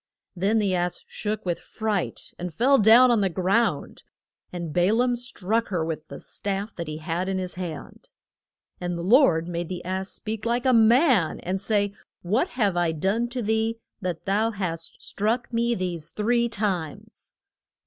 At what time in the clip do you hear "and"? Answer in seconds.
2.39-2.51, 4.51-4.73, 8.79-8.97, 11.41-11.61